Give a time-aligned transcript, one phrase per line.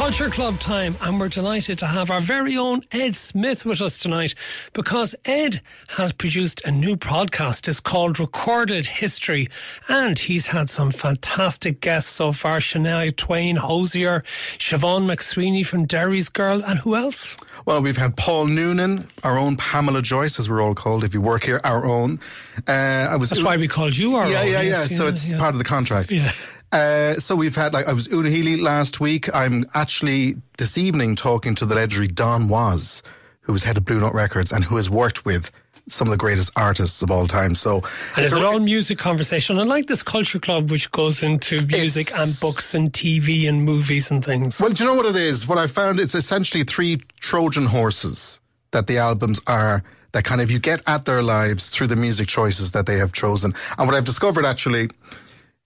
[0.00, 3.98] Culture Club time, and we're delighted to have our very own Ed Smith with us
[3.98, 4.34] tonight
[4.72, 5.60] because Ed
[5.90, 7.68] has produced a new podcast.
[7.68, 9.48] It's called Recorded History,
[9.90, 14.22] and he's had some fantastic guests so far Shania Twain, Hozier,
[14.56, 17.36] Siobhan McSweeney from Derry Girls, and who else?
[17.66, 21.20] Well, we've had Paul Noonan, our own Pamela Joyce, as we're all called if you
[21.20, 22.20] work here, our own.
[22.66, 22.72] Uh,
[23.10, 23.28] I was.
[23.28, 24.46] That's why we called you our yeah, own.
[24.46, 24.86] Yeah, yeah, yeah.
[24.86, 25.38] So it's yeah.
[25.38, 26.10] part of the contract.
[26.10, 26.32] Yeah.
[26.72, 29.32] Uh, so we've had like I was Una Healy last week.
[29.34, 33.02] I'm actually this evening talking to the legendary Don Was,
[33.42, 35.50] who was head of Blue Note Records and who has worked with
[35.88, 37.54] some of the greatest artists of all time.
[37.56, 37.82] So
[38.14, 42.08] and it's an all music conversation, I like this culture club, which goes into music
[42.16, 44.60] and books and TV and movies and things.
[44.60, 45.48] Well, do you know what it is?
[45.48, 48.38] What I found it's essentially three Trojan horses
[48.70, 52.28] that the albums are that kind of you get at their lives through the music
[52.28, 53.54] choices that they have chosen.
[53.78, 54.88] And what I've discovered actually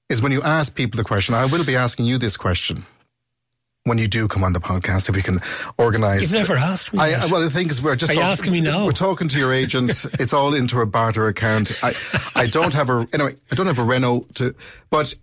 [0.08, 2.86] is when you ask people the question, I will be asking you this question
[3.84, 5.40] when you do come on the podcast, if we can
[5.78, 6.22] organise.
[6.22, 7.00] You've never asked me.
[7.00, 8.12] I, well, the thing is, we're just.
[8.12, 8.86] Are you asking me now?
[8.86, 10.06] We're talking to your agent.
[10.14, 11.72] it's all into a barter account.
[11.82, 11.92] I,
[12.34, 13.36] I don't have a anyway.
[13.50, 14.54] I don't have a Renault to,
[14.90, 15.14] but.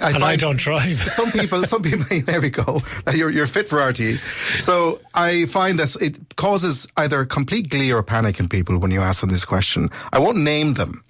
[0.00, 0.84] I and I don't drive.
[0.84, 2.06] some people, some people.
[2.24, 2.80] There we go.
[3.14, 4.16] You're you're fit for RTE.
[4.62, 9.02] So I find that it causes either complete glee or panic in people when you
[9.02, 9.90] ask them this question.
[10.10, 11.04] I won't name them,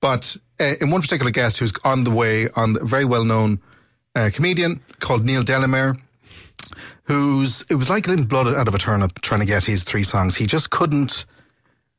[0.00, 3.60] but uh, in one particular guest who's on the way on the very well known
[4.14, 5.96] uh, comedian called Neil Delamere,
[7.04, 10.02] who's it was like getting blood out of a turnip trying to get his three
[10.02, 10.36] songs.
[10.36, 11.24] He just couldn't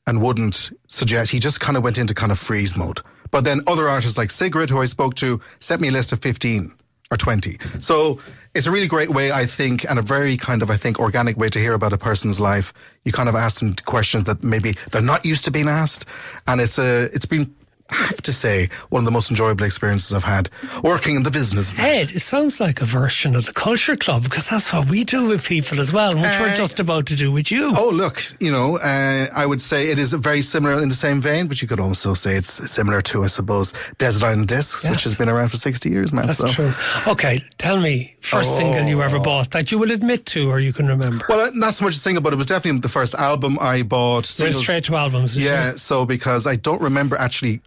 [0.07, 1.31] and wouldn't suggest.
[1.31, 3.01] He just kind of went into kind of freeze mode.
[3.31, 6.19] But then other artists like Sigrid, who I spoke to, sent me a list of
[6.19, 6.73] fifteen
[7.11, 7.57] or 20.
[7.79, 8.19] So
[8.53, 11.37] it's a really great way, I think, and a very kind of, I think, organic
[11.37, 12.71] way to hear about a person's life.
[13.03, 16.05] You kind of ask them questions that maybe they're not used to being asked.
[16.47, 17.53] And it's a, it's been
[17.91, 20.49] I have to say, one of the most enjoyable experiences I've had
[20.83, 21.71] working in the business.
[21.77, 25.27] Ed, it sounds like a version of the Culture Club because that's what we do
[25.27, 27.73] with people as well, which uh, we're just about to do with you.
[27.75, 31.19] Oh, look, you know, uh, I would say it is very similar in the same
[31.19, 34.91] vein, but you could also say it's similar to, I suppose, Desert Island Discs, yes.
[34.91, 36.27] which has been around for 60 years, man.
[36.27, 36.47] That's so.
[36.47, 36.73] true.
[37.07, 38.57] Okay, tell me, first oh.
[38.57, 41.25] single you ever bought that you will admit to or you can remember?
[41.27, 44.25] Well, not so much a single, but it was definitely the first album I bought.
[44.25, 47.61] Straight to albums, Yeah, so because I don't remember actually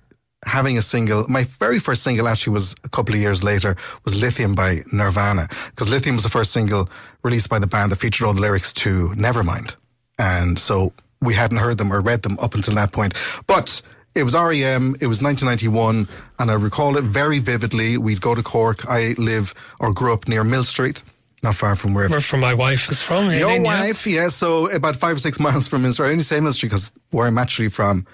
[0.45, 1.27] having a single.
[1.29, 5.49] My very first single actually was a couple of years later was Lithium by Nirvana
[5.71, 6.89] because Lithium was the first single
[7.23, 9.77] released by the band that featured all the lyrics to Nevermind.
[10.19, 13.15] And so we hadn't heard them or read them up until that point.
[13.47, 13.81] But
[14.15, 16.07] it was REM, it was 1991,
[16.39, 17.97] and I recall it very vividly.
[17.97, 18.87] We'd go to Cork.
[18.89, 21.03] I live or grew up near Mill Street.
[21.43, 23.31] Not far from where, where from my wife is from.
[23.31, 24.23] Your wife, yeah.
[24.23, 24.29] yeah.
[24.29, 26.09] So about five or six miles from Mill Street.
[26.09, 28.07] I only say Mill Street because where I'm actually from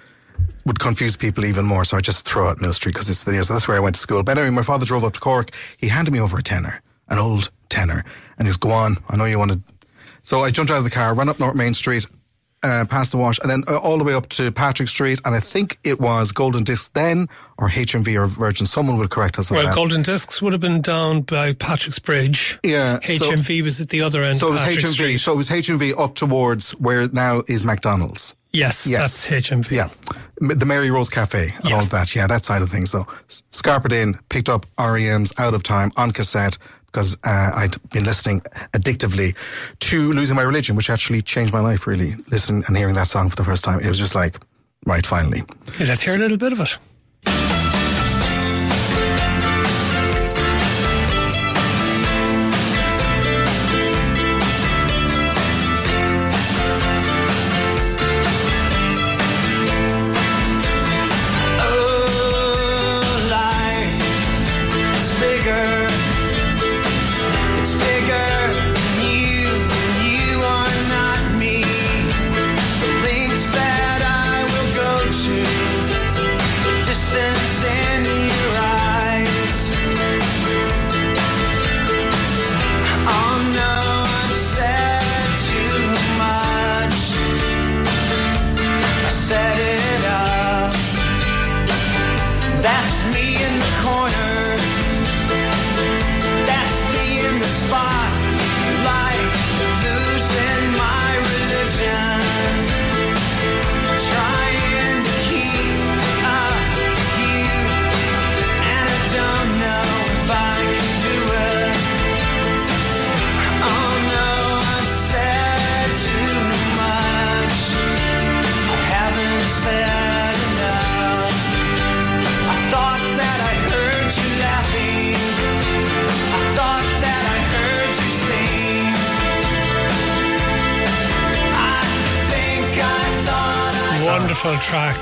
[0.64, 1.84] would confuse people even more.
[1.84, 3.48] So I just throw out Mill Street because it's the nearest.
[3.48, 4.22] So that's where I went to school.
[4.22, 5.50] But anyway, my father drove up to Cork.
[5.76, 8.04] He handed me over a tenner, an old tenner,
[8.38, 9.62] and he goes, "Go on, I know you wanted."
[10.22, 12.06] So I jumped out of the car, ran up North Main Street,
[12.62, 15.20] uh, past the wash, and then uh, all the way up to Patrick Street.
[15.24, 18.66] And I think it was Golden Discs then, or HMV or Virgin.
[18.66, 19.50] Someone would correct us.
[19.50, 19.74] Well, that.
[19.74, 22.58] Golden Discs would have been down by Patrick's Bridge.
[22.62, 24.38] Yeah, HMV so, was at the other end.
[24.38, 24.92] So it was Patrick HMV.
[24.92, 25.18] Street.
[25.18, 28.34] So it was HMV up towards where now is McDonald's.
[28.52, 29.70] Yes, yes, that's HMV.
[29.70, 29.90] Yeah,
[30.40, 31.74] the Mary Rose Cafe and yeah.
[31.74, 32.14] all of that.
[32.14, 32.90] Yeah, that side of things.
[32.90, 36.56] So scarpered in, picked up REM's Out of Time on cassette
[36.92, 38.40] because uh, I'd been listening
[38.72, 39.36] addictively
[39.80, 41.86] to Losing My Religion, which actually changed my life.
[41.86, 44.36] Really, listening and hearing that song for the first time, it was just like,
[44.86, 45.42] right, finally.
[45.78, 47.57] Yeah, let's hear a little bit of it.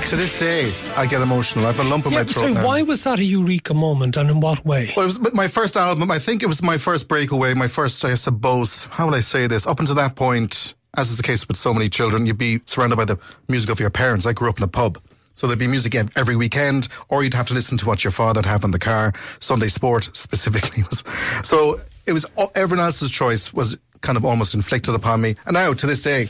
[0.07, 1.65] To this day, I get emotional.
[1.65, 2.65] I have a lump in Yeah, my throat sorry, now.
[2.65, 4.93] why was that a eureka moment and in what way?
[4.95, 6.09] Well, it was my first album.
[6.09, 9.47] I think it was my first breakaway, my first, I suppose, how would I say
[9.47, 9.67] this?
[9.67, 12.95] Up until that point, as is the case with so many children, you'd be surrounded
[12.95, 13.17] by the
[13.49, 14.25] music of your parents.
[14.25, 14.97] I grew up in a pub.
[15.33, 18.45] So there'd be music every weekend, or you'd have to listen to what your father'd
[18.45, 19.11] have in the car.
[19.41, 21.03] Sunday sport specifically was.
[21.43, 22.25] So it was,
[22.55, 25.35] everyone else's choice was kind of almost inflicted upon me.
[25.45, 26.29] And now, to this day,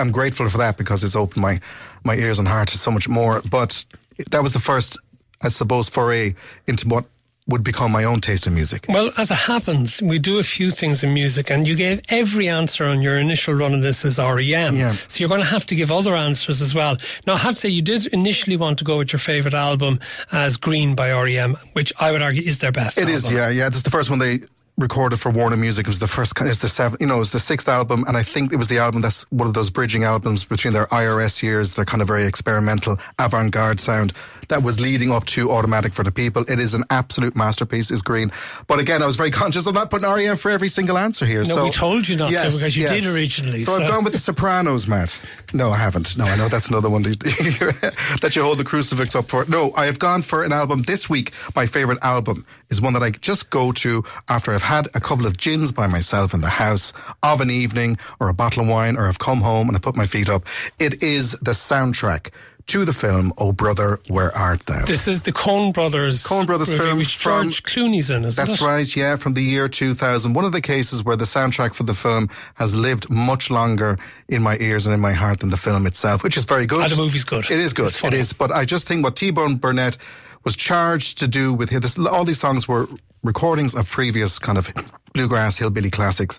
[0.00, 1.60] I'm grateful for that because it's opened my,
[2.04, 3.42] my ears and heart to so much more.
[3.48, 3.84] But
[4.30, 4.98] that was the first,
[5.42, 6.34] I suppose, foray
[6.66, 7.04] into what
[7.46, 8.86] would become my own taste in music.
[8.88, 12.48] Well, as it happens, we do a few things in music, and you gave every
[12.48, 14.76] answer on your initial run of this as REM.
[14.76, 14.92] Yeah.
[15.08, 16.96] So you're going to have to give other answers as well.
[17.26, 20.00] Now, I have to say, you did initially want to go with your favourite album
[20.30, 22.98] as Green by REM, which I would argue is their best.
[22.98, 23.14] It album.
[23.16, 23.66] is, yeah, yeah.
[23.66, 24.40] It's the first one they
[24.80, 25.86] recorded for Warner Music.
[25.86, 28.16] It was the first, it's the seventh, you know, it was the sixth album, and
[28.16, 31.42] I think it was the album that's one of those bridging albums between their IRS
[31.42, 34.12] years, their kind of very experimental avant-garde sound
[34.48, 36.42] that was leading up to Automatic for the People.
[36.50, 37.90] It is an absolute masterpiece.
[37.90, 38.32] Is Green,
[38.66, 41.40] but again, I was very conscious of not putting REM for every single answer here.
[41.40, 44.04] No, so we told you not to because you did originally, So, so- I've gone
[44.04, 45.18] with the Sopranos, Matt.
[45.52, 46.16] No, I haven't.
[46.16, 47.20] No, I know that's another one that
[48.22, 49.44] that you hold the crucifix up for.
[49.46, 51.32] No, I have gone for an album this week.
[51.54, 55.26] My favorite album is one that I just go to after I've had a couple
[55.26, 56.92] of gins by myself in the house
[57.24, 59.96] of an evening or a bottle of wine or I've come home and I put
[59.96, 60.44] my feet up.
[60.78, 62.30] It is the soundtrack
[62.68, 64.84] to the film Oh Brother, Where Art Thou?
[64.84, 66.22] This is the Coen Brothers.
[66.22, 68.64] Coen Brothers movie, film which from- George Clooney's in, isn't That's it?
[68.64, 70.34] right, yeah, from the year 2000.
[70.34, 74.40] One of the cases where the soundtrack for the film has lived much longer in
[74.40, 76.82] my ears and in my heart than the film itself, which is very good.
[76.82, 77.44] Ah, the movie's good.
[77.50, 77.90] It is good.
[77.92, 78.18] Funny.
[78.18, 78.32] is.
[78.32, 79.98] But I just think what T-Bone Burnett
[80.44, 82.88] was charged to do with his, all these songs were
[83.22, 84.72] recordings of previous kind of
[85.12, 86.38] bluegrass hillbilly classics.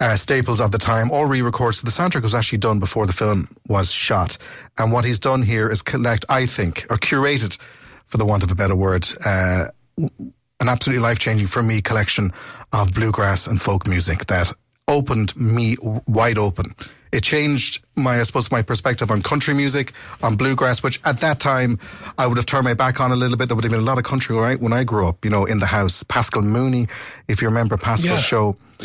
[0.00, 1.80] Uh, staples of the time, all re-records.
[1.80, 4.38] So the soundtrack was actually done before the film was shot.
[4.78, 7.58] And what he's done here is collect, I think, or curated,
[8.06, 9.66] for the want of a better word, uh,
[9.98, 12.32] an absolutely life changing for me collection
[12.72, 14.52] of bluegrass and folk music that
[14.86, 15.76] opened me
[16.06, 16.74] wide open.
[17.12, 21.40] It changed my, I suppose, my perspective on country music, on bluegrass, which at that
[21.40, 21.78] time
[22.18, 23.48] I would have turned my back on a little bit.
[23.48, 25.44] There would have been a lot of country right when I grew up, you know,
[25.44, 26.02] in the house.
[26.02, 26.86] Paschal Mooney,
[27.28, 28.16] if you remember Paschal's Yeah.
[28.18, 28.84] show, uh,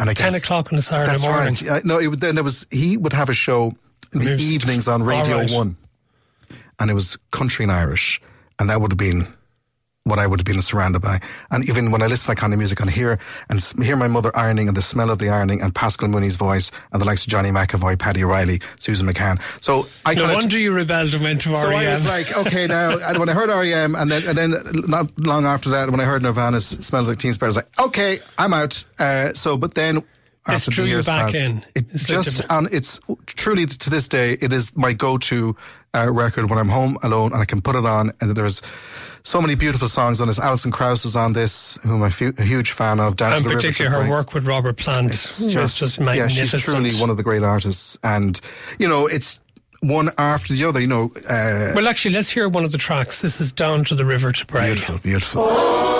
[0.00, 1.56] and I 10 guess o'clock on a Saturday that's morning.
[1.68, 1.84] right.
[1.84, 3.74] No, it, then there was he would have a show
[4.12, 5.50] in the evenings on Radio right.
[5.50, 5.76] One,
[6.78, 8.20] and it was country and Irish,
[8.58, 9.26] and that would have been
[10.06, 11.20] what I would have been surrounded by.
[11.50, 13.18] And even when I listen to that kind of music and hear
[13.48, 16.70] and hear my mother ironing and the smell of the ironing and Paschal Mooney's voice
[16.92, 19.40] and the likes of Johnny McEvoy, Paddy O'Reilly, Susan McCann.
[19.62, 21.78] So I No wonder you rebelled and went to E so REM.
[21.78, 24.54] I was like, okay, now, and when I heard REM, and then, and then
[24.86, 27.80] not long after that, when I heard Nirvana's "Smells Like Teen Spirit," I was like,
[27.88, 28.84] okay, I'm out.
[28.98, 30.02] Uh, so, but then
[30.48, 31.64] after drew the years back in.
[31.74, 35.56] it It's like just the- and it's truly to this day, it is my go-to
[35.92, 38.62] uh, record when I'm home alone, and I can put it on, and there's.
[39.26, 40.38] So many beautiful songs on this.
[40.38, 43.16] Alison Krauss is on this, whom I'm a huge fan of.
[43.16, 46.48] Down and particularly her work with Robert Plant It's just, just yeah, magnificent.
[46.48, 48.40] she's truly one of the great artists, and
[48.78, 49.40] you know, it's
[49.80, 50.78] one after the other.
[50.78, 53.20] You know, uh, well, actually, let's hear one of the tracks.
[53.20, 54.66] This is Down to the River to Pray.
[54.66, 55.44] beautiful, beautiful.
[55.44, 55.95] Mothers,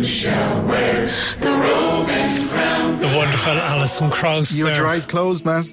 [0.00, 1.06] and who shall wear
[1.40, 3.00] the robe and crown?
[3.00, 4.52] The wonderful Alison Krauss.
[4.52, 5.66] You had your eyes closed, Matt.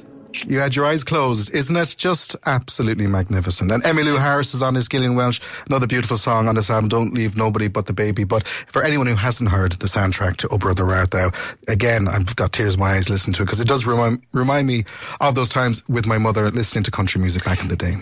[0.46, 1.56] You had your eyes closed.
[1.56, 3.72] Isn't it just absolutely magnificent?
[3.72, 7.14] And Emmylou Harris is on this, Gillian Welch, another beautiful song on this album, Don't
[7.14, 8.26] Leave Nobody But the Baby.
[8.26, 11.32] But for anyone who hasn't heard the soundtrack to Oh Brother Where Art Thou,
[11.70, 14.68] again, I've got tears in my eyes listening to it because it does remind, remind
[14.68, 14.84] me
[15.22, 17.96] of those times with my mother listening to country music back in the day.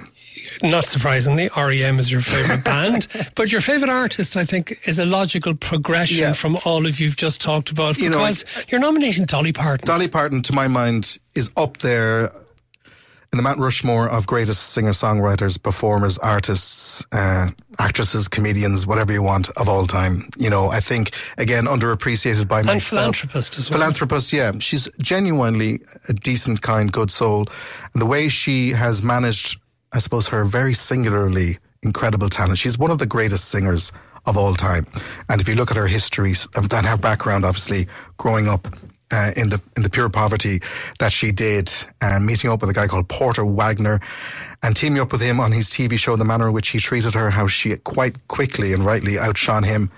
[0.62, 5.06] Not surprisingly, REM is your favourite band, but your favourite artist, I think, is a
[5.06, 6.34] logical progression Yeah.
[6.34, 7.98] from all of you've just talked about.
[7.98, 9.86] You know, Because you're nominating Dolly Parton.
[9.86, 12.32] Dolly Parton, to my mind, is up there
[13.34, 17.50] in the Mount Rushmore of greatest singer songwriters, performers, artists, uh,
[17.80, 20.30] actresses, comedians, whatever you want of all time.
[20.38, 22.90] You know, I think again underappreciated by And myself.
[23.18, 23.80] philanthropist as well.
[23.80, 24.54] Philanthropist, yeah.
[24.60, 27.46] She's genuinely a decent, kind, good soul.
[27.92, 29.60] And the way she has managed,
[29.94, 32.58] I suppose, her very singularly incredible talent.
[32.58, 33.92] She's one of the greatest singers
[34.25, 34.88] of all time.
[35.30, 37.88] And if you look at her history and her background, obviously
[38.18, 38.68] growing up
[39.12, 40.62] uh, in the in the pure poverty
[41.00, 44.00] that she did, and meeting up with a guy called Porter Wagoner,
[44.63, 47.13] and teaming up with him on his TV show, the manner in which he treated
[47.13, 49.92] her, how she quite quickly and rightly outshone him,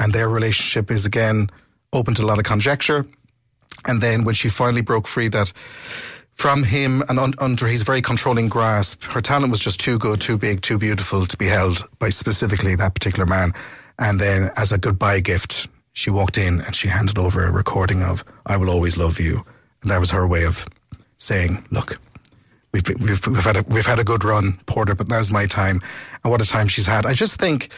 [0.00, 1.50] and their relationship is again
[1.92, 3.06] open to a lot of conjecture.
[3.86, 5.52] And then when she finally broke free, that
[6.36, 10.20] from him and un- under his very controlling grasp, her talent was just too good,
[10.20, 13.52] too big, too beautiful to be held by specifically that particular man.
[13.98, 18.02] And then as a goodbye gift, she walked in and she handed over a recording
[18.02, 19.46] of I Will Always Love You.
[19.80, 20.66] And that was her way of
[21.16, 21.98] saying, look,
[22.72, 25.80] we've, we've, we've, had a, we've had a good run, Porter, but now's my time.
[26.22, 27.06] And what a time she's had.
[27.06, 27.70] I just think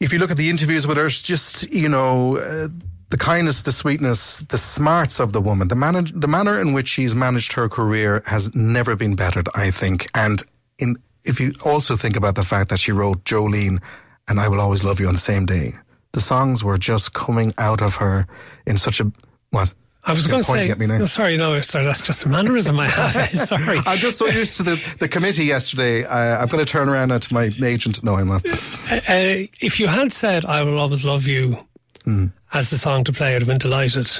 [0.00, 2.68] if you look at the interviews with her, it's just you know uh,
[3.12, 6.88] the kindness, the sweetness, the smarts of the woman, the manner, the manner in which
[6.88, 9.50] she's managed her career has never been bettered.
[9.54, 10.42] I think, and
[10.78, 13.82] in if you also think about the fact that she wrote Jolene
[14.28, 15.74] and I Will Always Love You on the same day,
[16.12, 18.26] the songs were just coming out of her
[18.66, 19.12] in such a
[19.50, 19.74] what.
[20.04, 20.98] I was going to say, at me now.
[20.98, 23.38] no, sorry, no, sorry, that's just a mannerism I have.
[23.46, 23.78] sorry.
[23.84, 26.02] I'm just so used to the, the committee yesterday.
[26.04, 28.02] Uh, I'm going to turn around now to my agent.
[28.02, 28.44] No, I'm not.
[28.90, 31.68] Uh, if you had said "I will always love you"
[32.04, 32.26] Hmm.
[32.52, 34.10] as the song to play, I'd have been delighted.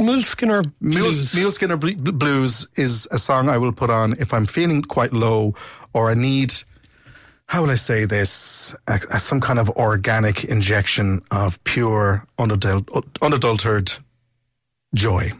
[0.00, 1.34] Muleskin or Mule, blues?
[1.36, 4.82] Mule Skinner Bl- Bl- Blues is a song I will put on if I'm feeling
[4.82, 5.54] quite low
[5.94, 6.54] or I need,
[7.46, 13.04] how will I say this, a, a- some kind of organic injection of pure, unadul-
[13.22, 13.98] unadulterated
[14.94, 15.30] joy.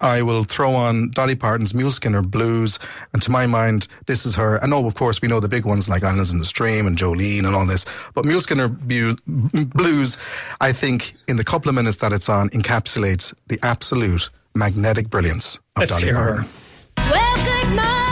[0.00, 2.78] I will throw on Dolly Parton's Mule Skinner Blues,
[3.12, 4.62] and to my mind, this is her.
[4.62, 6.86] I know, oh, of course, we know the big ones like Islands in the Stream
[6.86, 10.18] and Jolene and all this, but Mule Skinner Bu- Blues,
[10.60, 15.56] I think, in the couple of minutes that it's on, encapsulates the absolute magnetic brilliance
[15.56, 16.34] of Let's Dolly hear her.
[16.36, 16.50] Parton.
[17.10, 18.09] Well, good morning,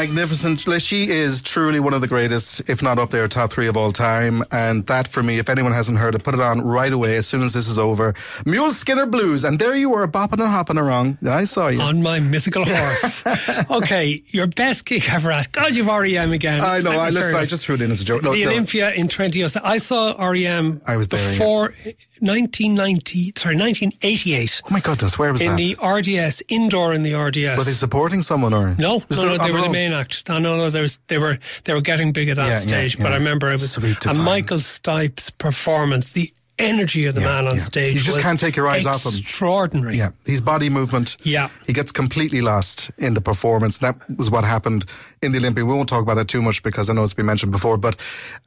[0.00, 0.60] magnificent.
[0.82, 3.92] She is truly one of the greatest, if not up there, top three of all
[3.92, 4.42] time.
[4.52, 7.26] And that for me, if anyone hasn't heard it, put it on right away as
[7.26, 8.14] soon as this is over.
[8.44, 9.42] Mule Skinner Blues.
[9.44, 11.18] And there you were, bopping and hopping around.
[11.26, 11.80] I saw you.
[11.80, 13.24] On my mythical horse.
[13.70, 15.50] okay, your best gig ever at.
[15.52, 16.60] God, you've REM again.
[16.60, 16.92] I know.
[16.92, 17.34] I listen.
[17.34, 18.22] I just threw it in as a joke.
[18.22, 18.50] No, the no.
[18.50, 19.66] Olympia in 2007.
[19.66, 21.92] I saw REM I was there, yeah.
[22.20, 25.60] Before 1990, sorry, 1988 Oh my goodness, where was in that?
[25.60, 27.58] In the RDS, indoor in the RDS.
[27.58, 30.28] were they supporting someone or no, Was no, there no, they were the main act.
[30.28, 32.58] No, no, no, there was, they were they were getting big at that Yeah, yeah,
[32.58, 32.98] stage.
[32.98, 33.12] But.
[33.12, 34.24] I remember it was Sweet a divine.
[34.24, 37.62] Michael Stipe's performance, the energy of the Yeah, man on yeah.
[37.62, 37.94] stage.
[37.96, 39.12] You just can't take your eyes off him.
[39.18, 39.96] Extraordinary.
[39.96, 41.16] Yeah, his body movement.
[41.22, 41.48] Yeah.
[41.66, 43.78] he gets completely lost in the performance.
[43.78, 44.84] That was what happened
[45.22, 45.64] in the Olympia.
[45.64, 47.76] We won't talk about that too much because I know it's been mentioned before.
[47.76, 47.96] But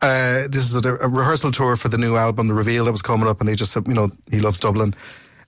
[0.02, 3.02] uh, this is a, a rehearsal tour for the new album, the reveal that was
[3.02, 4.94] coming up, and they just said, you know, he loves Dublin.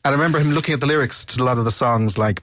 [0.03, 2.41] And I remember him looking at the lyrics to a lot of the songs, like.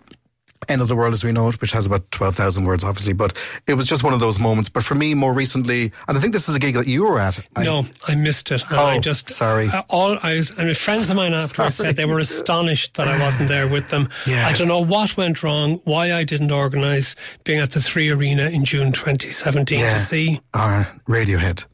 [0.69, 3.37] End of the World as We Know It, which has about 12,000 words, obviously, but
[3.67, 4.69] it was just one of those moments.
[4.69, 7.19] But for me, more recently, and I think this is a gig that you were
[7.19, 7.39] at.
[7.57, 8.63] I- No, I missed it.
[8.69, 9.69] And Oh, I just sorry.
[9.69, 11.89] uh, all I was, and friends of mine afterwards Sorry.
[11.91, 14.09] said they were astonished that I wasn't there with them.
[14.27, 14.47] Yeah.
[14.47, 18.45] I don't know what went wrong, why I didn't organise being at the Three Arena
[18.51, 20.41] in June 2017 to see.
[20.53, 21.65] Uh, Radiohead.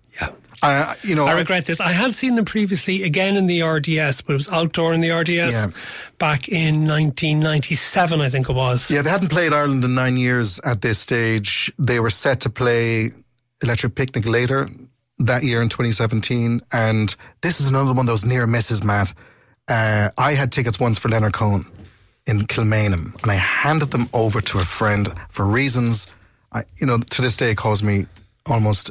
[0.64, 1.80] Uh, you know, I regret this.
[1.80, 5.10] I had seen them previously again in the RDS, but it was outdoor in the
[5.10, 5.66] RDS Yeah.
[6.18, 8.90] back in 1997, I think it was.
[8.90, 11.70] Yeah, they hadn't played Ireland in nine years at this stage.
[11.78, 13.12] They were set to play
[13.62, 14.68] Electric Picnic later
[15.18, 16.60] that year in 2017.
[16.72, 19.12] And this is another one of those near misses, Matt.
[19.68, 21.66] Uh, I had tickets once for Leonard Cohen
[22.26, 26.06] in Kilmainham, and I handed them over to a friend for reasons,
[26.52, 28.06] I, you know, to this day cause me
[28.46, 28.90] almost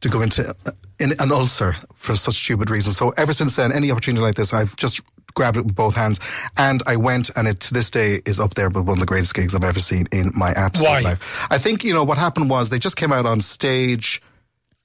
[0.00, 0.70] to go into uh,
[1.02, 2.96] in an ulcer for such stupid reasons.
[2.96, 5.00] So ever since then, any opportunity like this, I've just
[5.34, 6.20] grabbed it with both hands,
[6.56, 9.06] and I went, and it to this day is up there with one of the
[9.06, 11.00] greatest gigs I've ever seen in my absolute Why?
[11.00, 11.46] life.
[11.50, 14.22] I think you know what happened was they just came out on stage.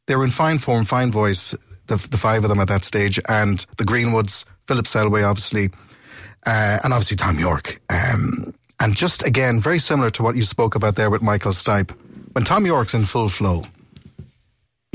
[0.08, 1.54] They were in fine form, fine voice,
[1.88, 5.70] the, the five of them at that stage, and the Greenwoods, Philip Selway, obviously,
[6.46, 7.80] uh, and obviously Thom Yorke.
[7.90, 11.92] Um, and just again, very similar to what you spoke about there with Michael Stipe.
[12.34, 13.64] When Thom Yorke's in full flow,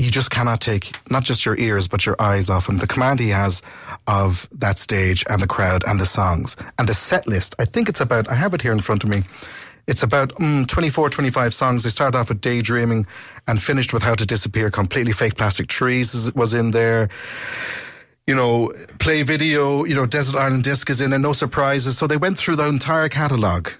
[0.03, 2.77] you just cannot take not just your ears but your eyes off him.
[2.77, 3.61] The command he has
[4.07, 7.55] of that stage and the crowd and the songs and the set list.
[7.59, 8.29] I think it's about.
[8.29, 9.23] I have it here in front of me.
[9.87, 11.83] It's about mm, 24, 25 songs.
[11.83, 13.05] They started off with Daydreaming
[13.47, 14.71] and finished with How to Disappear.
[14.71, 17.09] Completely Fake Plastic Trees was in there.
[18.25, 21.97] You know, play video, you know, Desert Island Disc is in and no surprises.
[21.97, 23.71] So they went through the entire catalogue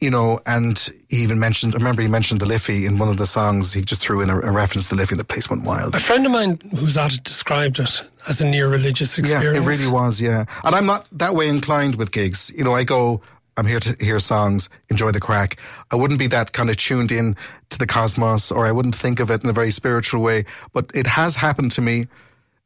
[0.00, 3.16] you know, and he even mentioned, I remember he mentioned the Liffey in one of
[3.16, 3.72] the songs.
[3.72, 5.14] He just threw in a, a reference to the Liffey.
[5.16, 5.94] The place went wild.
[5.94, 9.56] A friend of mine who's at it described it as a near religious experience.
[9.56, 10.20] Yeah, it really was.
[10.20, 12.50] Yeah, and I'm not that way inclined with gigs.
[12.56, 13.20] You know, I go.
[13.58, 15.58] I'm here to hear songs, enjoy the crack.
[15.90, 17.34] I wouldn't be that kind of tuned in
[17.70, 20.44] to the cosmos, or I wouldn't think of it in a very spiritual way.
[20.74, 22.06] But it has happened to me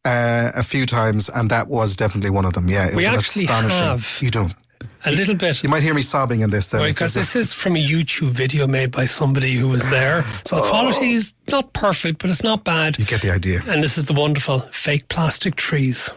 [0.04, 2.68] uh, a few times, and that was definitely one of them.
[2.68, 3.84] Yeah, it We was actually astonishing.
[3.84, 4.52] have- You don't.
[5.04, 5.62] A little bit.
[5.62, 6.68] You might hear me sobbing in this.
[6.68, 10.24] Then Because this is from a YouTube video made by somebody who was there.
[10.44, 11.16] So the quality oh.
[11.16, 12.98] is not perfect, but it's not bad.
[12.98, 13.62] you get the idea.
[13.66, 16.10] And this is the wonderful fake plastic trees.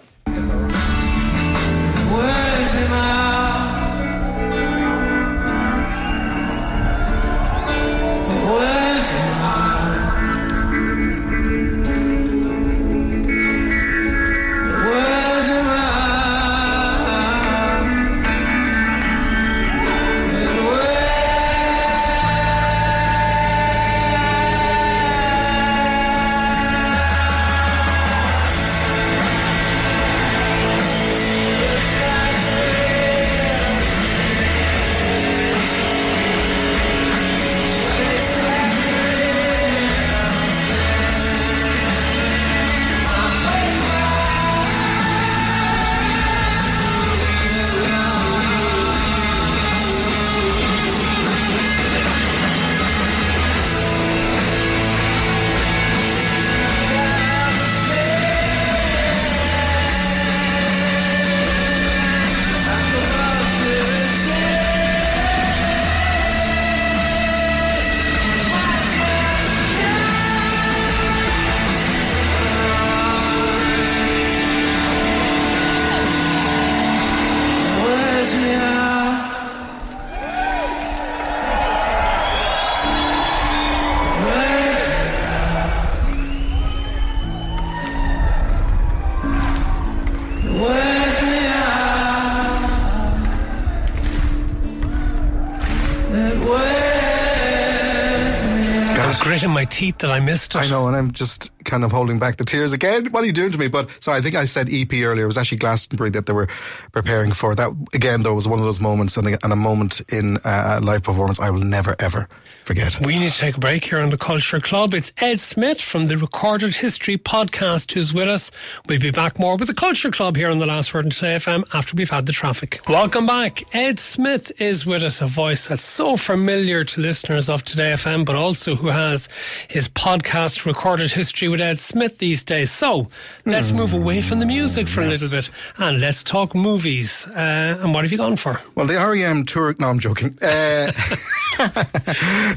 [99.63, 100.57] My teeth that I missed it.
[100.57, 103.07] I know, and I'm just kind of holding back the tears again.
[103.07, 103.67] What are you doing to me?
[103.67, 105.23] But sorry, I think I said EP earlier.
[105.23, 106.45] It was actually Glastonbury that they were
[106.91, 107.55] preparing for.
[107.55, 110.79] That again, though, was one of those moments and a, and a moment in uh,
[110.79, 112.29] a live performance I will never ever
[112.63, 112.99] forget.
[113.03, 114.93] We need to take a break here on the Culture Club.
[114.93, 118.51] It's Ed Smith from the Recorded History podcast who's with us.
[118.87, 121.37] We'll be back more with the Culture Club here on the Last Word on Today
[121.37, 122.81] FM after we've had the traffic.
[122.87, 123.63] Welcome back.
[123.75, 128.25] Ed Smith is with us, a voice that's so familiar to listeners of Today FM,
[128.25, 129.27] but also who has
[129.67, 132.71] his podcast Recorded History with Ed Smith these days.
[132.71, 133.07] So
[133.45, 137.27] let's move away from the music for a little bit and let's talk movies.
[137.27, 138.59] Uh, and what have you gone for?
[138.75, 139.75] Well, the REM tour.
[139.79, 140.37] No, I'm joking.
[140.41, 140.91] Uh,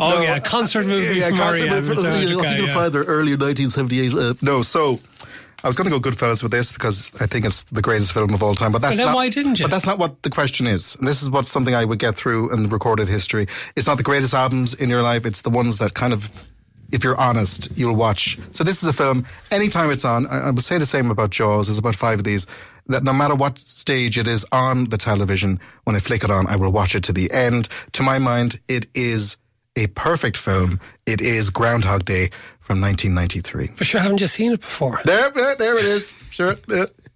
[0.01, 1.89] Oh, yeah, concert movie yeah, from concert movie.
[1.89, 2.75] Reserved, I think you'll yeah.
[2.75, 4.15] find the early 1978.
[4.15, 5.01] Uh, no, so.
[5.65, 8.33] I was going to go Goodfellas with this because I think it's the greatest film
[8.35, 8.71] of all time.
[8.71, 9.65] But that's Well, not, why didn't you?
[9.65, 10.95] But that's not what the question is.
[10.97, 13.47] And this is what something I would get through in recorded history.
[13.75, 15.27] It's not the greatest albums in your life.
[15.27, 16.31] It's the ones that kind of,
[16.93, 18.39] if you're honest, you'll watch.
[18.53, 19.27] So this is a film.
[19.51, 21.67] Anytime it's on, I, I would say the same about Jaws.
[21.67, 22.47] There's about five of these.
[22.89, 26.47] That no matter what stage it is on the television, when I flick it on,
[26.47, 27.69] I will watch it to the end.
[27.93, 29.37] To my mind, it is
[29.75, 30.81] a perfect film.
[31.05, 33.77] It is Groundhog Day from 1993.
[33.77, 35.01] For sure, haven't you seen it before?
[35.05, 36.13] There, there, there it is.
[36.31, 36.57] Sure.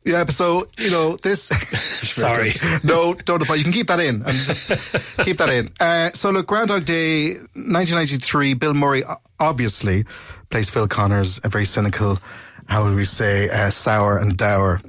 [0.04, 1.42] Yeah, so you know this.
[2.02, 2.52] Sorry.
[2.82, 3.42] no, don't.
[3.42, 3.58] apologize.
[3.58, 4.16] You can keep that in.
[4.22, 4.68] And just
[5.24, 5.70] keep that in.
[5.78, 8.54] Uh, so look, Groundhog Day, 1993.
[8.54, 9.02] Bill Murray
[9.38, 10.04] obviously
[10.48, 12.18] plays Phil Connors, a very cynical,
[12.66, 14.80] how would we say, uh, sour and dour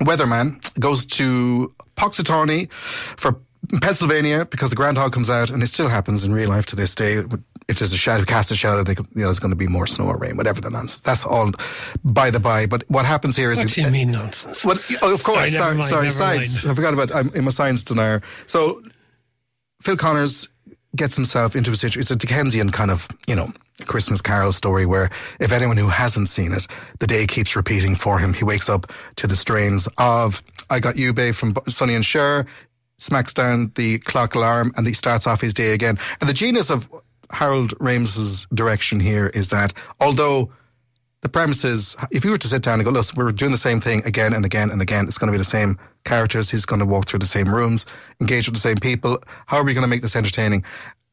[0.00, 0.58] weatherman.
[0.78, 3.40] Goes to Punxsutawney for
[3.80, 6.94] Pennsylvania because the groundhog comes out, and it still happens in real life to this
[6.94, 7.22] day.
[7.68, 9.86] If there's a shadow, cast a shadow, they, you know, there's going to be more
[9.86, 11.00] snow or rain, whatever the nonsense.
[11.00, 11.52] That's all
[12.04, 12.66] by the by.
[12.66, 14.64] But what happens here is What do you mean nonsense?
[14.64, 15.36] What, oh, of course.
[15.36, 16.62] Sorry, Sorry, mind, sorry, science.
[16.64, 16.72] mind.
[16.72, 17.14] I forgot about.
[17.14, 18.20] I'm, I'm a science denier.
[18.46, 18.82] So
[19.80, 20.48] Phil Connors
[20.96, 22.00] gets himself into a situation.
[22.00, 23.52] It's a Dickensian kind of, you know,
[23.86, 25.08] Christmas Carol story where
[25.40, 26.66] if anyone who hasn't seen it,
[27.00, 28.34] the day keeps repeating for him.
[28.34, 32.46] He wakes up to the strains of "I Got You, Babe" from Sonny and Cher,
[32.98, 35.98] smacks down the clock alarm, and he starts off his day again.
[36.20, 36.88] And the genius of
[37.32, 40.50] Harold Ramis's direction here is that although
[41.22, 43.58] the premise is if you were to sit down and go, look, we're doing the
[43.58, 46.50] same thing again and again and again, it's going to be the same characters.
[46.50, 47.86] He's going to walk through the same rooms,
[48.20, 49.22] engage with the same people.
[49.46, 50.64] How are we going to make this entertaining?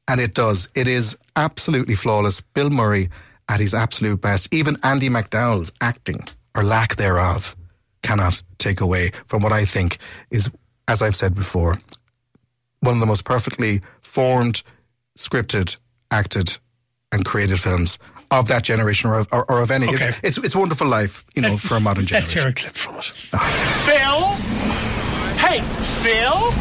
[0.07, 0.69] And it does.
[0.75, 2.41] It is absolutely flawless.
[2.41, 3.09] Bill Murray
[3.47, 4.53] at his absolute best.
[4.53, 6.23] Even Andie MacDowell's acting
[6.55, 7.55] or lack thereof
[8.01, 9.99] cannot take away from what I think
[10.31, 10.49] is,
[10.87, 11.77] as I've said before,
[12.79, 14.63] one of the most perfectly formed,
[15.17, 15.77] scripted,
[16.11, 16.57] acted,
[17.11, 17.97] and created films
[18.31, 19.87] of that generation or of, or, or of any.
[19.89, 20.09] Okay.
[20.09, 22.37] It- it's it's a wonderful life, you know, for a modern generation.
[22.37, 23.05] Let's hear a clip from it.
[23.05, 24.21] Phil?
[25.39, 25.61] Hey,
[26.03, 26.51] Phil?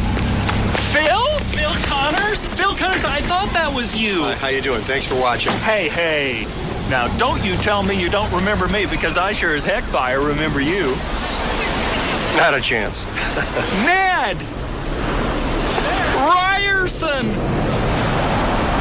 [0.93, 1.39] Phil?
[1.53, 2.45] Phil Connors?
[2.55, 4.23] Phil Connors, I thought that was you.
[4.23, 4.81] Hi, how you doing?
[4.81, 5.51] Thanks for watching.
[5.53, 6.45] Hey, hey.
[6.89, 10.21] Now, don't you tell me you don't remember me because I sure as heck fire
[10.21, 10.95] remember you.
[12.37, 13.03] Not a chance.
[13.85, 14.37] Ned!
[16.15, 17.27] Ryerson!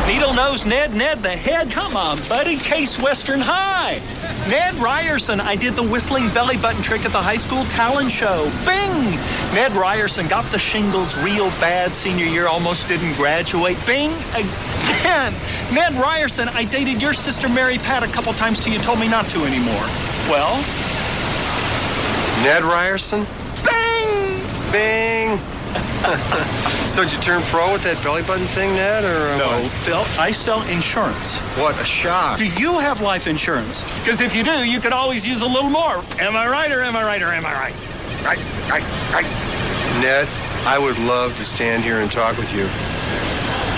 [0.08, 1.70] Needle nose Ned, Ned the head.
[1.70, 2.56] Come on, buddy.
[2.56, 4.00] Case Western High.
[4.48, 8.50] Ned Ryerson, I did the whistling belly button trick at the high school talent show.
[8.64, 9.10] Bing!
[9.54, 13.76] Ned Ryerson got the shingles real bad senior year, almost didn't graduate.
[13.84, 14.10] Bing!
[14.32, 15.34] Again!
[15.74, 19.08] Ned Ryerson, I dated your sister Mary Pat a couple times till you told me
[19.08, 19.84] not to anymore.
[20.30, 20.56] Well,
[22.42, 23.26] Ned Ryerson?
[23.62, 24.72] bing!
[24.72, 25.57] Bing!
[26.86, 29.70] so did you turn pro with that belly button thing, Ned, or uh, No, what?
[29.84, 31.36] Phil, I sell insurance.
[31.58, 32.38] What a shock!
[32.38, 33.82] Do you have life insurance?
[34.00, 36.02] Because if you do, you could always use a little more.
[36.20, 37.74] Am I right or am I right or am I right?
[38.24, 38.38] Right,
[38.70, 39.26] right, right.
[40.02, 40.28] Ned,
[40.66, 42.64] I would love to stand here and talk with you,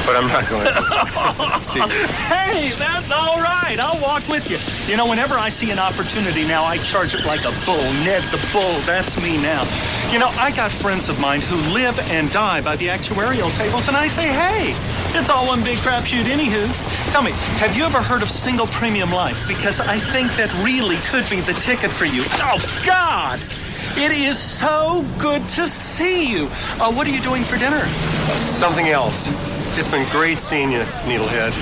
[0.07, 1.65] but I'm not going to.
[1.71, 1.81] See,
[2.29, 3.79] Hey, that's all right.
[3.79, 4.59] I'll walk with you.
[4.91, 7.83] You know, whenever I see an opportunity now, I charge it like a bull.
[8.05, 9.63] Ned the bull, that's me now.
[10.11, 13.89] You know, I got friends of mine who live and die by the actuarial tables,
[13.89, 14.75] and I say, hey,
[15.19, 16.67] it's all one big crapshoot, anywho.
[17.13, 19.47] Tell me, have you ever heard of single premium life?
[19.47, 22.23] Because I think that really could be the ticket for you.
[22.43, 23.41] Oh, God!
[23.97, 26.49] It is so good to see you.
[26.81, 27.85] Uh, what are you doing for dinner?
[28.37, 29.29] something else.
[29.79, 31.53] It's been great seeing you, Needlehead.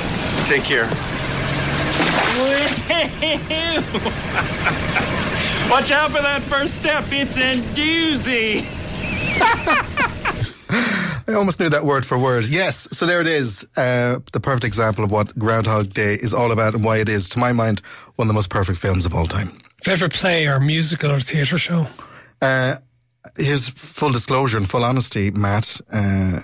[0.46, 0.84] Take care.
[5.70, 7.04] Watch out for that first step.
[7.10, 8.64] It's a doozy.
[11.28, 12.48] I almost knew that word for word.
[12.48, 13.68] Yes, so there it is.
[13.76, 17.28] Uh, the perfect example of what Groundhog Day is all about and why it is,
[17.30, 17.80] to my mind,
[18.16, 19.58] one of the most perfect films of all time.
[19.82, 21.86] Favorite play or musical or theatre show?
[22.40, 22.76] Uh,
[23.36, 25.80] here's full disclosure and full honesty, Matt.
[25.92, 26.40] Uh,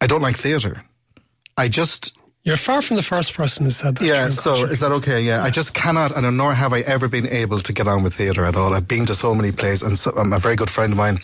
[0.00, 0.82] I don't like theatre.
[1.56, 4.06] I just You're far from the first person who said that.
[4.06, 5.20] Yeah, so is that okay?
[5.20, 8.14] Yeah, I just cannot, and nor have I ever been able to get on with
[8.14, 8.74] theatre at all.
[8.74, 11.18] I've been to so many plays, and so, um, a very good friend of mine.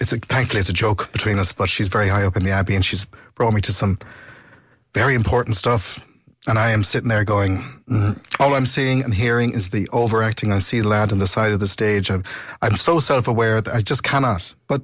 [0.00, 2.50] It's a, thankfully it's a joke between us, but she's very high up in the
[2.50, 3.98] Abbey, and she's brought me to some
[4.94, 6.00] very important stuff.
[6.48, 10.50] And I am sitting there going, mm, all I'm seeing and hearing is the overacting.
[10.52, 12.10] I see the lad on the side of the stage.
[12.10, 12.24] I'm,
[12.60, 14.52] I'm so self aware that I just cannot.
[14.66, 14.82] But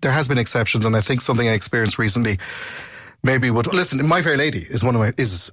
[0.00, 2.38] there has been exceptions, and I think something I experienced recently
[3.22, 4.04] maybe would listen.
[4.06, 5.50] My Fair Lady is one of my is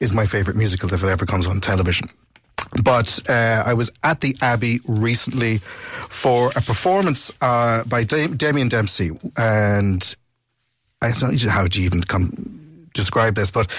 [0.00, 2.08] is my favorite musical if it ever comes on television.
[2.82, 8.68] But uh, I was at the Abbey recently for a performance uh, by Dam- Damien
[8.68, 10.14] Dempsey, and
[11.00, 13.70] I don't know how do you even come describe this, but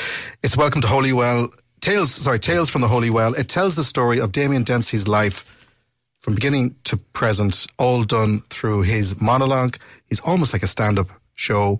[0.43, 1.49] it's Welcome to Holywell.
[1.81, 3.33] Tales, sorry, Tales from the Holy Well.
[3.33, 5.43] It tells the story of Damien Dempsey's life
[6.19, 9.77] from beginning to present, all done through his monologue.
[10.09, 11.79] He's almost like a stand-up show,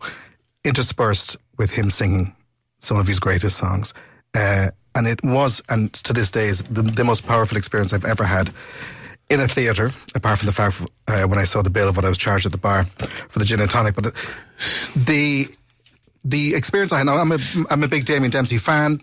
[0.64, 2.36] interspersed with him singing
[2.80, 3.94] some of his greatest songs.
[4.34, 8.06] Uh, and it was, and to this day, is the, the most powerful experience I've
[8.06, 8.52] ever had
[9.30, 12.06] in a theatre, apart from the fact uh, when I saw the bill of what
[12.06, 12.86] I was charged at the bar
[13.30, 13.96] for the gin and tonic.
[13.96, 14.14] But
[14.96, 15.48] the,
[16.24, 19.02] the experience I had, I'm a, I'm a big Damien Dempsey fan.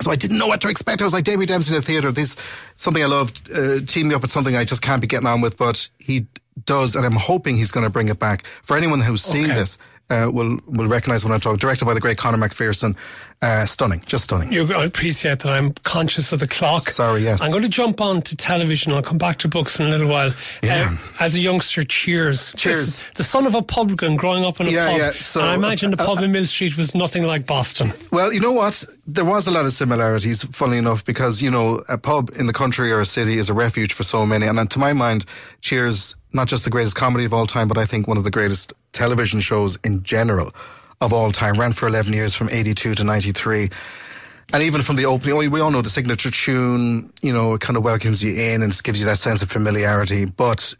[0.00, 1.00] So I didn't know what to expect.
[1.00, 2.10] I was like Damien Dempsey in the theatre.
[2.10, 2.36] This
[2.76, 3.52] something I loved.
[3.52, 6.26] Uh, team me up with something I just can't be getting on with, but he
[6.64, 8.46] does, and I'm hoping he's going to bring it back.
[8.62, 9.54] For anyone who's seen Okay.
[9.54, 9.78] this,
[10.10, 11.56] uh, will will recognise what I'm talking.
[11.58, 12.96] Directed by the great Conor McPherson.
[13.40, 14.52] Uh, stunning, just stunning.
[14.52, 16.82] You I appreciate that I'm conscious of the clock.
[16.82, 17.40] Sorry, yes.
[17.40, 18.92] I'm going to jump on to television.
[18.92, 20.32] I'll come back to books in a little while.
[20.62, 20.90] Yeah.
[20.92, 22.52] Uh, as a youngster, Cheers.
[22.56, 22.76] Cheers.
[23.00, 24.98] This- the son of a publican growing up in a Yeah, pub.
[24.98, 27.92] yeah, so- and I imagine the uh, pub in Mill Street was nothing like Boston.
[28.10, 28.84] Well, you know what?
[29.06, 32.52] There was a lot of similarities, funnily enough, because, you know, a pub in the
[32.52, 34.46] country or a city is a refuge for so many.
[34.46, 35.24] And then to my mind,
[35.62, 38.30] Cheers, not just the greatest comedy of all time, but I think one of the
[38.30, 40.54] greatest television shows in general
[41.00, 41.58] of all time.
[41.58, 43.70] Ran for 11 years from 82 to 93.
[44.52, 47.76] And even from the opening, we- all know the signature tune, you know, it kind
[47.76, 50.26] of welcomes you in and gives you that sense of familiarity.
[50.26, 50.74] But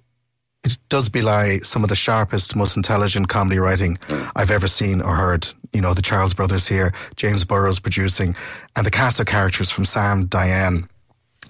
[0.65, 3.99] it does belie some of the sharpest, most intelligent comedy writing
[4.37, 5.49] I've ever seen or heard.
[5.73, 8.37] You know, the Charles brothers here, James Burrows producing,
[8.77, 10.87] and the cast of characters from Sam, Diane,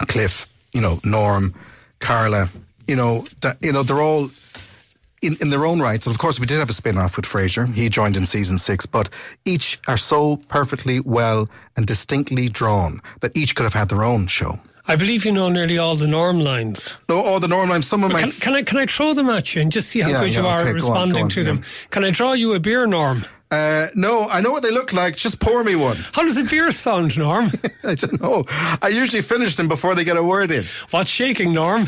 [0.07, 1.55] Cliff, you know, Norm,
[1.99, 2.49] Carla,
[2.87, 4.31] you know, da- you know, they're all
[5.23, 6.07] in, in their own rights.
[6.07, 7.73] And of course, we did have a spin off with Frasier.
[7.73, 9.09] He joined in season six, but
[9.45, 14.27] each are so perfectly well and distinctly drawn that each could have had their own
[14.27, 14.59] show.
[14.89, 16.99] I believe you know nearly all the norm lines.
[17.09, 19.29] No, all the norm lines, some of my Can, can I can I throw them
[19.29, 21.23] at you and just see how Yeah, good you are okay, at go on, responding
[21.25, 21.47] on, to yeah.
[21.47, 21.63] them?
[21.91, 23.25] Can I draw you a beer, Norm?
[23.53, 25.15] Uh, no, I know what they look like.
[25.15, 25.99] Just pour me one.
[26.15, 27.53] How does a beer sound, Norm?
[27.85, 28.45] I don't know.
[28.83, 30.65] I usually finish them before they get a word in.
[30.91, 31.87] What's shaking, Norm?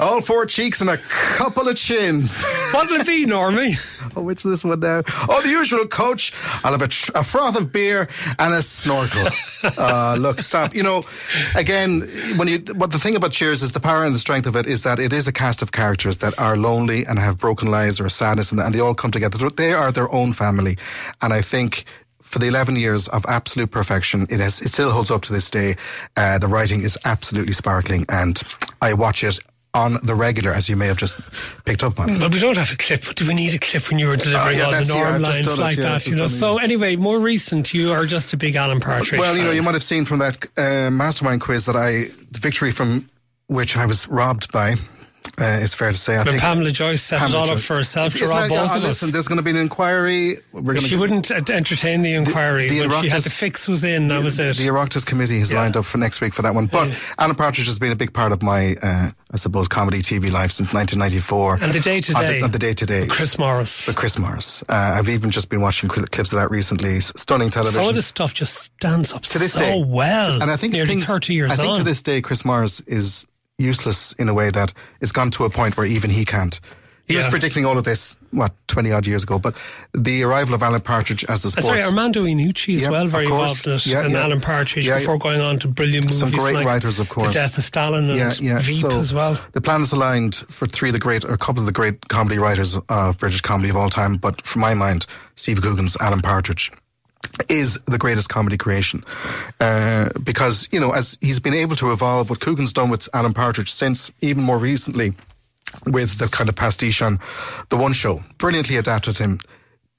[0.00, 2.42] All four cheeks and a couple of chins.
[2.72, 3.76] What'll it be, Normie?
[4.16, 5.02] oh, which is this one now?
[5.28, 6.32] Oh, the usual coach.
[6.64, 8.08] I'll have a, tr- a froth of beer
[8.38, 9.28] and a snorkel.
[9.62, 10.74] uh, look, stop.
[10.74, 11.04] You know,
[11.54, 14.56] again, when you, what the thing about Cheers is the power and the strength of
[14.56, 17.70] it is that it is a cast of characters that are lonely and have broken
[17.70, 19.50] lives or sadness and, and they all come together.
[19.50, 20.78] They are their own family.
[21.20, 21.84] And I think
[22.22, 25.50] for the 11 years of absolute perfection, it has, it still holds up to this
[25.50, 25.76] day.
[26.16, 28.40] Uh, the writing is absolutely sparkling and
[28.80, 29.38] I watch it
[29.74, 31.20] on the regular, as you may have just
[31.64, 32.18] picked up on.
[32.18, 33.02] But we don't have a clip.
[33.14, 35.20] Do we need a clip when you were delivering yeah, all the yeah, norm I've
[35.20, 36.06] lines done it, like yeah, that?
[36.06, 36.26] You know.
[36.26, 39.20] So it, anyway, more recent, you are just a big Alan Partridge.
[39.20, 42.40] Well, you know, you might have seen from that uh, mastermind quiz that I, the
[42.40, 43.08] victory from
[43.46, 44.76] which I was robbed by,
[45.40, 46.14] uh, is fair to say.
[46.14, 47.64] I When think Pamela Joyce set it Pamela all up Joyce.
[47.64, 49.12] for herself to rob both oh, of listen, us.
[49.12, 50.38] there's going to be an inquiry.
[50.52, 50.96] We're going She to.
[50.98, 54.08] wouldn't ent- entertain the inquiry the when she had the fix was in.
[54.08, 54.56] That was it.
[54.56, 55.60] The Oireachtas committee has Yeah.
[55.60, 56.66] lined up for next week for that one.
[56.66, 60.30] But Alan Partridge has been a big part of my, uh, I suppose, comedy TV
[60.30, 61.58] life since 1994.
[61.62, 62.40] And the day-to-day.
[62.40, 63.06] And the day to day.
[63.06, 63.86] Chris Morris.
[63.86, 64.62] The Chris Morris.
[64.68, 67.00] Uh, I've even just been watching cl- clips of that recently.
[67.00, 67.80] Stunning television.
[67.82, 69.82] Some of this stuff just stands up to this so day.
[69.86, 70.40] well.
[70.42, 71.76] And I think nearly things, thirty years I think on.
[71.76, 73.26] to this day, Chris Morris is
[73.60, 76.60] useless in a way that it's gone to a point where even he can't.
[77.06, 79.40] He was predicting all of this, what, 20 odd years ago.
[79.40, 79.56] But
[79.92, 81.66] the arrival of Alan Partridge as the sports.
[81.66, 84.22] Sorry, Armando Iannucci as Yeah, well, very involved in it, Yeah, and yeah.
[84.22, 87.28] Alan Partridge Yeah, before going on to brilliant movies Some great like writers, of course.
[87.28, 88.58] The Death of Stalin and yeah, yeah.
[88.60, 89.36] Veep so as well.
[89.52, 92.38] The planets aligned for three of the great, or a couple of the great comedy
[92.38, 94.16] writers of British comedy of all time.
[94.16, 96.70] But for my mind, Steve Coogan's Alan Partridge
[97.48, 99.04] is the greatest comedy creation
[99.60, 103.32] uh, because you know as he's been able to evolve what Coogan's done with Alan
[103.32, 105.12] Partridge since even more recently
[105.86, 107.18] with the kind of pastiche on
[107.68, 109.40] the one show brilliantly adapted him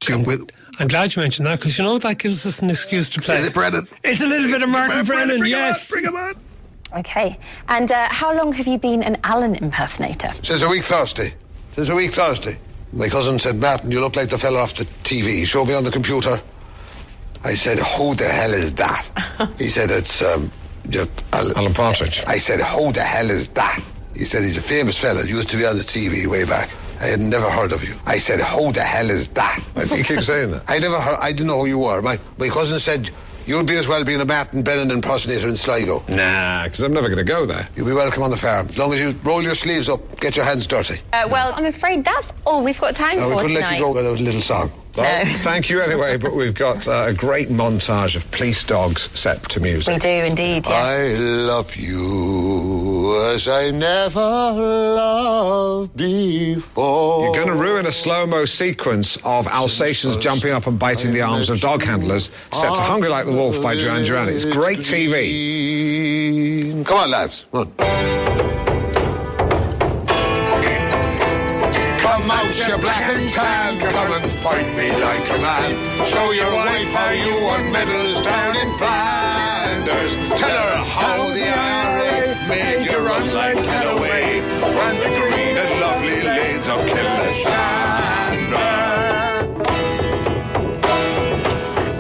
[0.02, 0.50] to with
[0.80, 3.38] I'm glad you mentioned that because you know that gives us an excuse to play.
[3.38, 5.90] is it Brennan It's a little bit of Martin Brennan, bring him on, yes.
[5.90, 6.36] bring him on.
[6.94, 7.38] Okay.
[7.70, 10.30] And uh, how long have you been an Alan impersonator?
[10.44, 11.34] Since a week Thursday.
[11.76, 12.58] Since a week Thursday.
[12.94, 15.46] My cousin said, Martin, you look like the fella off the TV.
[15.46, 16.42] Show me on the computer.
[17.44, 19.50] I said, who the hell is that?
[19.58, 20.52] he said, it's um,
[20.90, 22.24] yeah, Alan Partridge.
[22.28, 23.80] I said, who the hell is that?
[24.16, 25.26] He said, he's a famous fella.
[25.26, 26.70] Used to be on the TV way back.
[27.00, 27.96] I had never heard of you.
[28.06, 29.58] I said, who the hell is that?
[29.76, 30.64] I think you keep saying that.
[30.68, 32.00] I never heard, I didn't know who you were.
[32.04, 33.10] My, my cousin said,
[33.48, 36.04] you'd be as well being a Martin Brennan impersonator in Sligo.
[36.10, 37.68] Nah, because I'm never going to go there.
[37.76, 38.68] You'll be welcome on the farm.
[38.70, 41.02] As long as you roll your sleeves up, get your hands dirty.
[41.12, 43.70] Uh, well, I'm afraid that's all we've got time No, we for couldn't tonight.
[43.72, 44.72] let you go without a little song.
[44.98, 49.44] Well, thank you anyway, but we've got uh, a great montage of police dogs set
[49.50, 49.94] to music.
[49.94, 50.74] We do indeed, yeah.
[50.74, 57.24] I love you as I never loved before.
[57.24, 61.50] You're going to ruin a slow-mo sequence of Alsatians jumping up and biting the arms
[61.50, 64.30] of dog handlers set to Hungry Like the Wolf by Duran Duran.
[64.30, 66.86] It's great TV.
[66.86, 67.46] Come on, lads.
[67.52, 68.61] Come on.
[72.52, 75.72] Use your black and tan, come and fight me like a man.
[76.06, 80.14] Show your wife how you won medals down in Flanders.
[80.38, 86.20] Tell her how the IRA made you run like Callaway Run the green and lovely
[86.28, 88.68] lanes of Killeshandra.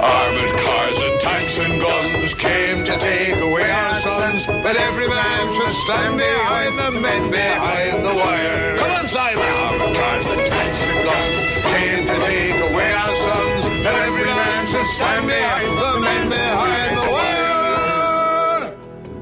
[0.03, 5.53] Armored cars and tanks and guns came to take away our sons, but every man
[5.53, 6.60] should stand behind.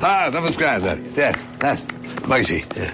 [0.01, 0.99] Ah, that was grand, that.
[1.15, 2.27] Yeah, that.
[2.27, 2.93] Mighty, yeah.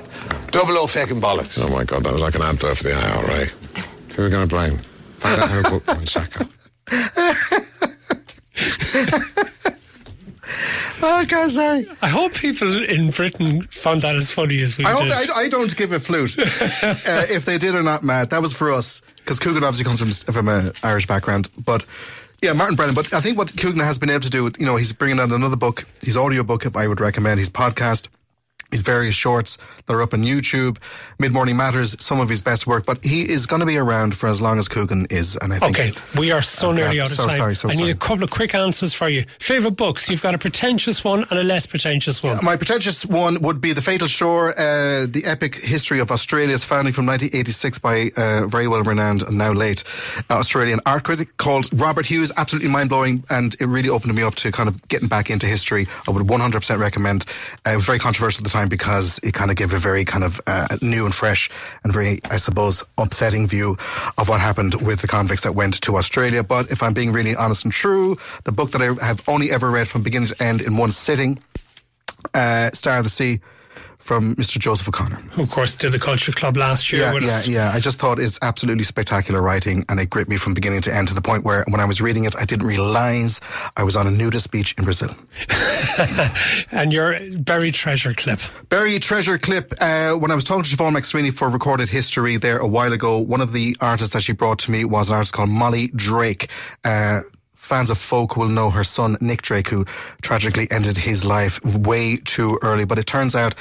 [0.52, 1.58] Double O feckin' bollocks.
[1.62, 3.46] Oh my God, that was like an advert for the IRA.
[4.15, 4.78] Who are we going to blame?
[5.20, 6.48] Find out who put Fonseca.
[11.08, 11.88] Oh, God, sorry.
[12.02, 15.12] I hope people in Britain found that as funny as we I did.
[15.12, 18.30] hope I, I don't give a flute uh, if they did or not, Matt.
[18.32, 21.86] That was for us because Coogan obviously comes from from an Irish background, but.
[22.45, 22.93] Yeah, Martin Brennan.
[22.93, 25.31] But I think what Coogan has been able to do, you know, he's bringing out
[25.31, 28.08] another book, his audio book, if I would recommend, his podcast,
[28.75, 30.77] his various shorts that are up on YouTube,
[31.17, 32.85] Mid Morning Matters, some of his best work.
[32.85, 35.59] But he is going to be around for as long as Coogan is, and I
[35.59, 35.79] think.
[35.79, 37.38] Okay, we are so Okay, nearly out of so time.
[37.38, 37.91] sorry, so I need sorry.
[37.91, 39.23] a couple of quick answers for you.
[39.39, 40.09] Favorite books?
[40.09, 42.43] You've got a pretentious one and a less pretentious one.
[42.43, 46.93] My pretentious one would be The Fatal Shore, uh, the epic history of Australia's founding
[46.93, 49.83] from 1986 by a very well renowned and now late
[50.29, 52.31] uh, Australian art critic called Robert Hughes.
[52.35, 55.45] Absolutely mind blowing, and it really opened me up to kind of getting back into
[55.45, 55.88] history.
[56.07, 57.25] I would 100% recommend.
[57.65, 60.06] Uh, it was very controversial at the time because it kind of gave a very
[60.06, 61.49] kind of uh, new and fresh
[61.84, 63.78] and very, I suppose, upsetting view
[64.17, 66.43] of what happened with the convicts that went to Australia.
[66.43, 69.69] But if I'm being really honest and true, the book that I have only ever
[69.71, 71.39] read from beginning to end in one sitting
[72.34, 73.39] uh, Star of the Sea
[74.06, 74.60] from Mr.
[74.60, 75.15] Joseph O'Connor.
[75.32, 77.48] Who, of course, did the Culture Club last year Yeah, yeah, us.
[77.48, 77.72] yeah.
[77.74, 81.08] I just thought it's absolutely spectacular writing and it gripped me from beginning to end
[81.08, 83.41] to the point where when I was reading it, I didn't realize
[83.76, 85.15] I was on a nudist beach in Brazil.
[86.72, 88.39] and your buried treasure clip.
[88.70, 89.74] Buried treasure clip.
[89.82, 93.18] Uh, when I was talking to Siobhan McSweeney for recorded history there a while ago,
[93.18, 96.52] one of the artists that she brought to me was an artist called Molly Drake.
[96.84, 97.22] Uh,
[97.65, 99.86] fans of folk will know her son Nick Drake, who
[100.21, 102.86] tragically ended his life way too early.
[102.86, 103.56] But it turns out,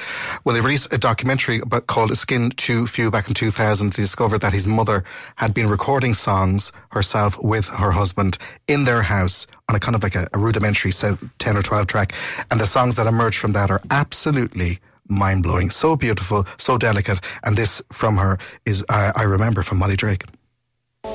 [0.45, 3.93] well, they released a documentary about, called "A Skin Too Few" back in 2000.
[3.93, 5.05] They discovered that his mother
[5.37, 8.38] had been recording songs herself with her husband
[8.69, 11.87] in their house on a kind of like a, a rudimentary say, 10 or 12
[11.87, 12.12] track,
[12.51, 17.21] and the songs that emerged from that are absolutely mind blowing, so beautiful, so delicate.
[17.45, 20.25] And this from her is uh, I remember from Molly Drake.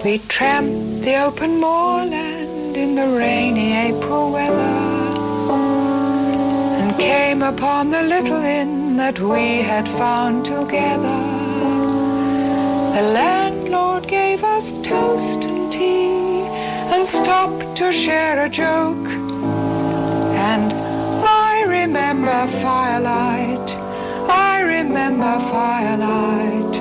[0.04, 4.78] We tramped the open moorland in the rainy April weather
[6.80, 11.20] and came upon the little inn that we had found together.
[12.96, 16.44] The landlord gave us toast and tea
[16.94, 19.10] and stopped to share a joke.
[20.50, 23.70] And I remember firelight,
[24.30, 26.76] I remember firelight,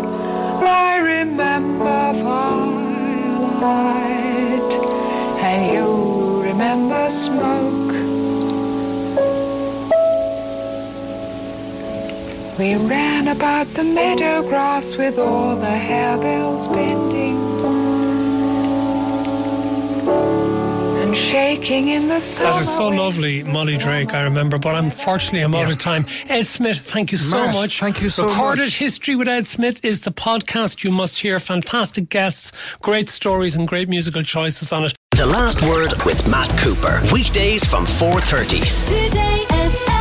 [0.62, 2.57] I remember firelight,
[5.40, 7.92] and you remember smoke.
[12.58, 17.47] We ran about the meadow grass with all the harebells bending
[21.08, 22.44] and shaking in the sun.
[22.52, 26.04] That is so lovely, Molly Drake, I remember, but unfortunately I'm out of time.
[26.28, 27.80] Ed Smith, thank you so Matt, much.
[27.80, 28.42] thank you so Recorded much.
[28.42, 31.40] Recorded History with Ed Smith is the podcast you must hear.
[31.40, 34.94] Fantastic guests, great stories and great musical choices on it.
[35.16, 37.00] The Last Word with Matt Cooper.
[37.10, 38.60] Weekdays from 4.30.
[39.08, 39.97] Today FM.